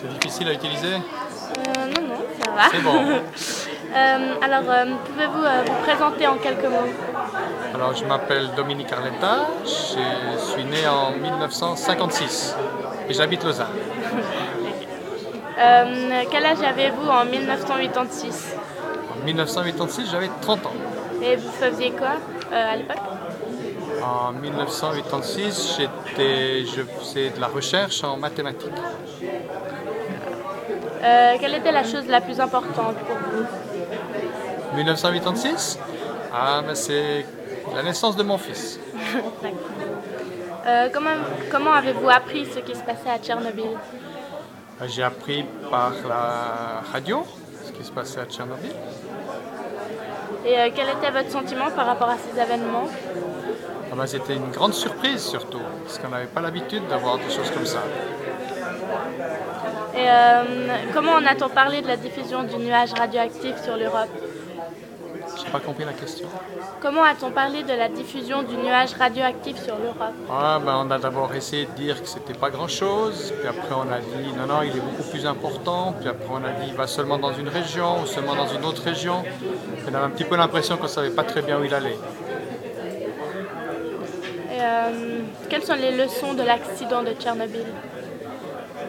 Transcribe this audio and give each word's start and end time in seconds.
C'est 0.00 0.08
difficile 0.20 0.48
à 0.48 0.52
utiliser? 0.52 0.94
Euh, 0.94 1.86
non, 1.86 2.06
non, 2.06 2.22
ça 2.40 2.50
va. 2.52 2.68
C'est 2.70 2.82
bon. 2.82 3.02
Euh, 3.88 4.34
alors, 4.42 4.70
euh, 4.70 4.84
pouvez-vous 5.06 5.40
vous 5.40 5.82
présenter 5.82 6.26
en 6.26 6.36
quelques 6.36 6.66
mots? 6.66 6.92
Alors, 7.74 7.94
je 7.94 8.04
m'appelle 8.04 8.50
Dominique 8.54 8.92
Arletta, 8.92 9.48
je 9.64 10.38
suis 10.38 10.64
né 10.64 10.86
en 10.86 11.12
1956 11.12 12.54
et 13.08 13.14
j'habite 13.14 13.44
Lausanne. 13.44 13.68
Quel 16.30 16.44
âge 16.44 16.58
avez-vous 16.60 17.08
en 17.08 17.24
1986 17.24 18.56
En 19.10 19.24
1986, 19.24 20.10
j'avais 20.12 20.30
30 20.42 20.66
ans. 20.66 20.72
Et 21.22 21.36
vous 21.36 21.50
faisiez 21.50 21.92
quoi 21.92 22.18
à 22.52 22.76
l'époque? 22.76 22.98
En 24.02 24.32
1986, 24.32 25.78
j'étais, 25.78 26.66
je 26.66 26.82
faisais 26.82 27.30
de 27.30 27.40
la 27.40 27.48
recherche 27.48 28.04
en 28.04 28.18
mathématiques. 28.18 28.70
Euh, 31.02 31.34
Quelle 31.40 31.54
était 31.54 31.72
la 31.72 31.84
chose 31.84 32.06
la 32.08 32.20
plus 32.20 32.40
importante 32.40 32.96
pour 33.06 33.16
vous? 33.16 33.44
1986, 34.76 35.78
ah, 36.32 36.60
ben 36.66 36.74
c'est 36.74 37.24
la 37.74 37.82
naissance 37.82 38.16
de 38.16 38.22
mon 38.22 38.38
fils. 38.38 38.78
Euh, 40.66 40.90
comment 40.92 41.10
comment 41.50 41.72
avez-vous 41.72 42.10
appris 42.10 42.44
ce 42.44 42.58
qui 42.58 42.74
se 42.74 42.82
passait 42.82 43.08
à 43.08 43.18
Tchernobyl? 43.18 43.70
J'ai 44.86 45.02
appris 45.02 45.46
par 45.70 45.92
la 46.06 46.82
radio 46.92 47.24
ce 47.64 47.72
qui 47.72 47.82
se 47.82 47.90
passait 47.90 48.20
à 48.20 48.26
Tchernobyl. 48.26 48.72
Et 50.44 50.58
euh, 50.58 50.68
quel 50.74 50.88
était 50.90 51.10
votre 51.10 51.30
sentiment 51.30 51.70
par 51.74 51.86
rapport 51.86 52.10
à 52.10 52.16
ces 52.18 52.38
événements? 52.38 52.86
Ah 53.90 53.94
ben, 53.96 54.06
C'était 54.06 54.34
une 54.34 54.50
grande 54.50 54.74
surprise 54.74 55.22
surtout, 55.22 55.60
parce 55.84 55.98
qu'on 55.98 56.08
n'avait 56.08 56.26
pas 56.26 56.40
l'habitude 56.40 56.86
d'avoir 56.88 57.18
des 57.18 57.30
choses 57.30 57.50
comme 57.50 57.66
ça. 57.66 57.82
Et 59.94 60.08
euh, 60.08 60.44
comment 60.94 61.12
en 61.12 61.26
a-t-on 61.26 61.48
parlé 61.48 61.82
de 61.82 61.88
la 61.88 61.96
diffusion 61.96 62.44
du 62.44 62.56
nuage 62.56 62.92
radioactif 62.92 63.60
sur 63.62 63.76
l'Europe? 63.76 64.08
Je 65.36 65.44
n'ai 65.44 65.50
pas 65.50 65.60
compris 65.60 65.84
la 65.84 65.92
question. 65.92 66.28
Comment 66.80 67.02
a-t-on 67.02 67.30
parlé 67.30 67.62
de 67.62 67.72
la 67.72 67.88
diffusion 67.88 68.42
du 68.42 68.56
nuage 68.56 68.94
radioactif 68.94 69.56
sur 69.62 69.76
l'Europe? 69.76 70.14
Ah, 70.30 70.60
ben, 70.64 70.84
on 70.86 70.90
a 70.90 70.98
d'abord 70.98 71.34
essayé 71.34 71.66
de 71.66 71.72
dire 71.72 72.00
que 72.00 72.08
c'était 72.08 72.34
pas 72.34 72.50
grand-chose, 72.50 73.32
puis 73.38 73.48
après 73.48 73.74
on 73.74 73.90
a 73.92 73.98
dit 73.98 74.32
non, 74.36 74.46
non, 74.46 74.62
il 74.62 74.76
est 74.76 74.80
beaucoup 74.80 75.08
plus 75.10 75.26
important, 75.26 75.94
puis 75.98 76.08
après 76.08 76.28
on 76.30 76.44
a 76.44 76.50
dit 76.50 76.68
il 76.68 76.74
va 76.74 76.86
seulement 76.86 77.18
dans 77.18 77.32
une 77.32 77.48
région 77.48 78.02
ou 78.02 78.06
seulement 78.06 78.36
dans 78.36 78.48
une 78.48 78.64
autre 78.64 78.82
région. 78.82 79.24
On 79.84 79.94
avait 79.94 80.04
un 80.04 80.10
petit 80.10 80.24
peu 80.24 80.36
l'impression 80.36 80.76
qu'on 80.76 80.84
ne 80.84 80.88
savait 80.88 81.10
pas 81.10 81.24
très 81.24 81.42
bien 81.42 81.58
où 81.58 81.64
il 81.64 81.74
allait. 81.74 81.98
Et, 84.58 84.60
euh, 84.60 85.20
Quelles 85.48 85.62
sont 85.62 85.74
les 85.74 85.92
leçons 85.92 86.34
de 86.34 86.42
l'accident 86.42 87.02
de 87.02 87.12
Tchernobyl? 87.12 87.66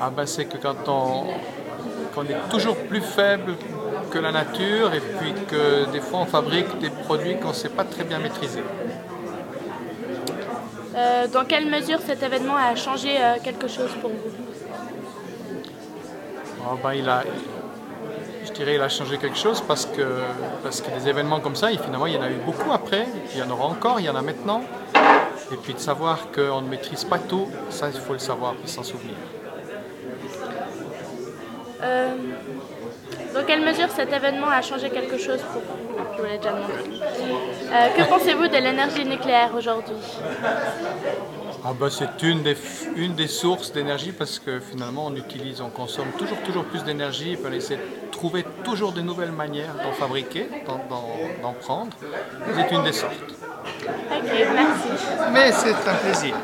Ah 0.00 0.10
ben, 0.14 0.24
c'est 0.24 0.44
que 0.44 0.58
quand 0.58 0.88
on, 0.88 2.22
est 2.22 2.48
toujours 2.50 2.76
plus 2.76 3.00
faible 3.00 3.56
que 4.10 4.18
la 4.18 4.30
nature 4.30 4.94
et 4.94 5.00
puis 5.00 5.32
que 5.50 5.90
des 5.90 6.00
fois 6.00 6.20
on 6.20 6.26
fabrique 6.26 6.78
des 6.78 6.90
produits 6.90 7.36
qu'on 7.38 7.48
ne 7.48 7.52
sait 7.54 7.68
pas 7.68 7.84
très 7.84 8.04
bien 8.04 8.18
maîtriser. 8.18 8.62
Euh, 10.94 11.26
Dans 11.26 11.44
quelle 11.44 11.68
mesure 11.68 11.98
cet 12.00 12.22
événement 12.22 12.56
a 12.56 12.74
changé 12.76 13.16
euh, 13.18 13.34
quelque 13.42 13.66
chose 13.66 13.90
pour 14.00 14.10
vous? 14.10 14.32
Ah 16.64 16.74
ben, 16.82 16.94
il 16.94 17.08
a, 17.08 17.22
je 18.44 18.52
dirais 18.52 18.76
il 18.76 18.80
a 18.80 18.88
changé 18.88 19.18
quelque 19.18 19.36
chose 19.36 19.60
parce 19.66 19.86
que, 19.86 20.20
parce 20.62 20.80
que 20.80 20.90
des 20.96 21.08
événements 21.08 21.40
comme 21.40 21.56
ça, 21.56 21.72
et 21.72 21.78
finalement 21.78 22.06
il 22.06 22.14
y 22.14 22.18
en 22.18 22.22
a 22.22 22.30
eu 22.30 22.40
beaucoup 22.44 22.72
après, 22.72 23.06
il 23.34 23.40
y 23.40 23.42
en 23.42 23.50
aura 23.50 23.64
encore, 23.66 23.98
il 23.98 24.06
y 24.06 24.08
en 24.08 24.16
a 24.16 24.22
maintenant. 24.22 24.62
Et 25.52 25.56
puis 25.56 25.74
de 25.74 25.78
savoir 25.78 26.30
qu'on 26.32 26.60
ne 26.60 26.68
maîtrise 26.68 27.04
pas 27.04 27.18
tout, 27.18 27.48
ça 27.70 27.88
il 27.92 28.00
faut 28.00 28.14
le 28.14 28.18
savoir 28.18 28.54
et 28.62 28.66
s'en 28.66 28.82
souvenir. 28.82 29.14
Euh, 31.82 32.08
Dans 33.34 33.44
quelle 33.44 33.64
mesure 33.64 33.88
cet 33.90 34.12
événement 34.12 34.48
a 34.48 34.62
changé 34.62 34.90
quelque 34.90 35.18
chose 35.18 35.40
pour 35.52 35.62
vous 35.62 36.04
Je 36.16 36.22
vous 36.22 36.26
l'ai 36.28 36.38
déjà 36.38 36.52
demandé. 36.52 36.72
Euh, 37.72 37.88
que 37.96 38.02
pensez-vous 38.08 38.48
de 38.48 38.54
l'énergie 38.56 39.04
nucléaire 39.04 39.50
aujourd'hui? 39.56 39.94
Ah 41.64 41.72
ben, 41.78 41.90
c'est 41.90 42.22
une 42.22 42.42
des, 42.42 42.56
une 42.96 43.14
des 43.14 43.26
sources 43.26 43.72
d'énergie 43.72 44.12
parce 44.12 44.38
que 44.38 44.60
finalement 44.60 45.06
on 45.06 45.14
utilise, 45.16 45.60
on 45.60 45.68
consomme 45.70 46.10
toujours, 46.18 46.38
toujours 46.44 46.64
plus 46.64 46.82
d'énergie 46.84 47.32
et 47.32 47.36
puis 47.36 47.46
on 47.48 47.52
essaie 47.52 47.76
de 47.76 48.10
trouver 48.10 48.44
toujours 48.64 48.92
de 48.92 49.00
nouvelles 49.00 49.32
manières 49.32 49.74
d'en 49.82 49.92
fabriquer, 49.92 50.48
d'en 50.66 51.52
prendre. 51.52 51.90
C'est 52.54 52.74
une 52.74 52.84
des 52.84 52.92
sortes. 52.92 53.14
Ok, 53.88 54.30
merci. 54.54 54.88
Mais 55.32 55.52
c'est 55.52 55.88
un 55.88 55.94
plaisir. 55.94 56.34